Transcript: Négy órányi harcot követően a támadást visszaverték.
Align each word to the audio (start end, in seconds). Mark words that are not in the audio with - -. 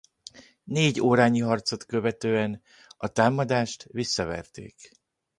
Négy 0.63 1.01
órányi 1.01 1.39
harcot 1.39 1.85
követően 1.85 2.61
a 2.97 3.07
támadást 3.07 3.83
visszaverték. 3.91 4.91